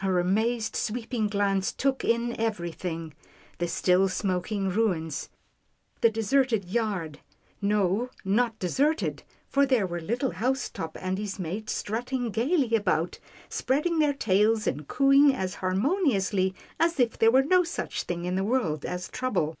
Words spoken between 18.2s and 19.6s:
in the world as trouble.